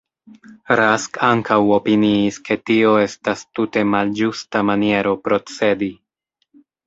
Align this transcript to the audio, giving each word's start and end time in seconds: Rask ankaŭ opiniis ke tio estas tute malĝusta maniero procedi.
Rask 0.79 1.19
ankaŭ 1.27 1.57
opiniis 1.75 2.39
ke 2.47 2.57
tio 2.69 2.95
estas 3.01 3.43
tute 3.59 3.83
malĝusta 3.91 4.63
maniero 4.71 5.13
procedi. 5.27 5.91